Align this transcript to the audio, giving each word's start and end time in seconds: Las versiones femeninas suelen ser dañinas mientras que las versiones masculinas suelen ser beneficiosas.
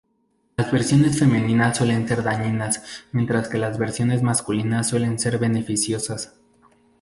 Las 0.57 0.71
versiones 0.71 1.19
femeninas 1.19 1.77
suelen 1.77 2.07
ser 2.07 2.23
dañinas 2.23 3.05
mientras 3.11 3.47
que 3.49 3.59
las 3.59 3.77
versiones 3.77 4.23
masculinas 4.23 4.89
suelen 4.89 5.19
ser 5.19 5.37
beneficiosas. 5.37 6.33